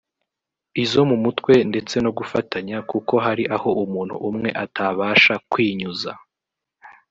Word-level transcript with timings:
izo 0.83 1.01
mu 1.09 1.17
mutwe 1.23 1.53
ndetse 1.69 1.95
no 2.05 2.11
gufatanya 2.17 2.77
kuko 2.89 3.13
hari 3.25 3.43
aho 3.55 3.69
umuntu 3.83 4.15
umwe 4.29 4.49
atabasha 4.63 5.33
kwinyuza 5.51 6.11